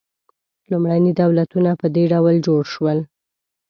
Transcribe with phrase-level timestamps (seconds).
[0.71, 2.99] لومړني دولتونه په دې ډول جوړ شول.